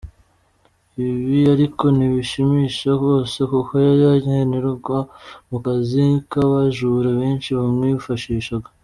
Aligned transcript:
Ibi 1.07 1.39
ariko 1.55 1.85
ntibishimisha 1.95 2.89
bose 3.05 3.37
kuko 3.51 3.73
yari 3.85 4.05
nkenerwa 4.23 4.97
mu 5.49 5.57
kazi 5.65 6.03
k’abajura 6.31 7.09
benshi 7.21 7.49
bamwifashishaga. 7.59 8.67